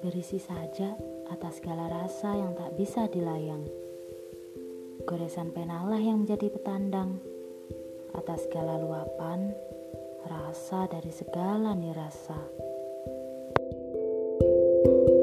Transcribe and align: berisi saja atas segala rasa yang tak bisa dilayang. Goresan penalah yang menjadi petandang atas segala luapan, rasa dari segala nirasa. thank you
berisi 0.00 0.40
saja 0.40 0.96
atas 1.32 1.58
segala 1.60 1.88
rasa 1.88 2.36
yang 2.36 2.52
tak 2.54 2.74
bisa 2.76 3.08
dilayang. 3.08 3.64
Goresan 5.06 5.54
penalah 5.54 6.00
yang 6.00 6.24
menjadi 6.24 6.50
petandang 6.50 7.20
atas 8.16 8.48
segala 8.48 8.80
luapan, 8.80 9.52
rasa 10.26 10.88
dari 10.88 11.12
segala 11.12 11.76
nirasa. 11.76 12.38
thank 14.86 15.08
you 15.10 15.15